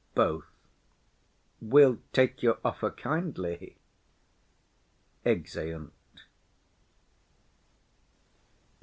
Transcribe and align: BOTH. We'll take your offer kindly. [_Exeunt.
BOTH. 0.15 0.45
We'll 1.61 1.99
take 2.11 2.41
your 2.41 2.57
offer 2.65 2.89
kindly. 2.89 3.77
[_Exeunt. 5.23 5.91